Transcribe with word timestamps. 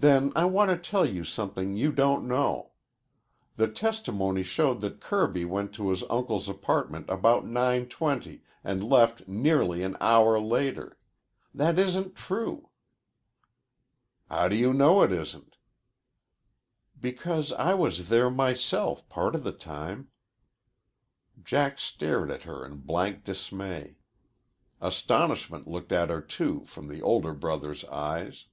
"Then 0.00 0.32
I 0.36 0.44
want 0.44 0.70
to 0.70 0.76
tell 0.78 1.04
you 1.04 1.24
something 1.24 1.76
you 1.76 1.90
don't 1.90 2.28
know. 2.28 2.70
The 3.56 3.66
testimony 3.66 4.44
showed 4.44 4.80
that 4.82 5.00
Kirby 5.00 5.44
went 5.44 5.72
to 5.74 5.90
his 5.90 6.04
uncle's 6.08 6.48
apartment 6.48 7.10
about 7.10 7.44
9.20 7.44 8.40
and 8.62 8.88
left 8.88 9.26
nearly 9.26 9.82
an 9.82 9.96
hour 10.00 10.38
later. 10.38 11.00
That 11.52 11.80
isn't 11.80 12.14
true." 12.14 12.70
"How 14.30 14.46
do 14.46 14.54
you 14.54 14.72
know 14.72 15.02
it 15.02 15.10
isn't?" 15.10 15.56
"Because 17.00 17.50
I 17.54 17.74
was 17.74 18.08
there 18.08 18.30
myself 18.30 19.08
part 19.08 19.34
of 19.34 19.42
the 19.42 19.50
time." 19.50 20.12
Jack 21.42 21.80
stared 21.80 22.30
at 22.30 22.44
her 22.44 22.64
in 22.64 22.76
blank 22.76 23.24
dismay. 23.24 23.96
Astonishment 24.80 25.66
looked 25.66 25.90
at 25.90 26.08
her, 26.08 26.20
too, 26.20 26.64
from 26.66 26.86
the 26.86 27.02
older 27.02 27.34
brother's 27.34 27.84
eyes. 27.86 28.46